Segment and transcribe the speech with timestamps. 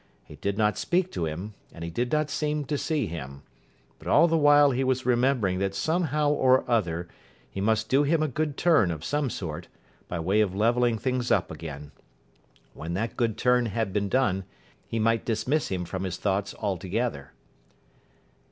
[0.23, 3.43] He did not speak to him, and he did not seem to see him.
[3.99, 7.07] But all the while he was remembering that somehow or other
[7.47, 9.67] he must do him a good turn of some sort,
[10.07, 11.91] by way of levelling things up again.
[12.73, 14.45] When that good turn had been done,
[14.87, 17.33] he might dismiss him from his thoughts altogether.